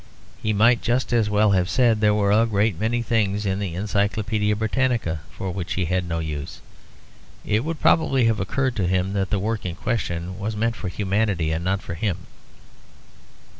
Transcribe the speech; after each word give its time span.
He 0.41 0.51
might 0.51 0.81
just 0.81 1.13
as 1.13 1.29
well 1.29 1.51
have 1.51 1.69
said 1.69 1.97
that 1.97 2.01
there 2.01 2.13
were 2.15 2.31
a 2.31 2.47
great 2.47 2.79
many 2.79 3.03
things 3.03 3.45
in 3.45 3.59
the 3.59 3.75
Encyclopedia 3.75 4.55
Britannica 4.55 5.19
for 5.29 5.51
which 5.51 5.73
he 5.73 5.85
had 5.85 6.07
no 6.09 6.17
use. 6.17 6.59
It 7.45 7.63
would 7.63 7.79
probably 7.79 8.25
have 8.25 8.39
occurred 8.39 8.75
to 8.77 8.87
him 8.87 9.13
that 9.13 9.29
the 9.29 9.37
work 9.37 9.63
in 9.63 9.75
question 9.75 10.39
was 10.39 10.55
meant 10.57 10.75
for 10.75 10.87
humanity 10.89 11.51
and 11.51 11.63
not 11.63 11.83
for 11.83 11.93
him. 11.93 12.25